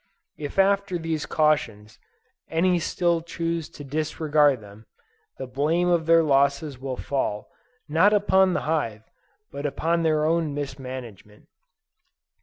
If 0.39 0.57
after 0.57 0.97
these 0.97 1.27
cautions, 1.27 1.99
any 2.49 2.79
still 2.79 3.21
choose 3.21 3.69
to 3.69 3.83
disregard 3.83 4.59
them, 4.59 4.87
the 5.37 5.45
blame 5.45 5.89
of 5.89 6.07
their 6.07 6.23
losses 6.23 6.79
will 6.79 6.97
fall, 6.97 7.49
not 7.87 8.11
upon 8.11 8.53
the 8.53 8.61
hive, 8.61 9.03
but 9.51 9.67
upon 9.67 10.01
their 10.01 10.25
own 10.25 10.55
mismanagement. 10.55 11.49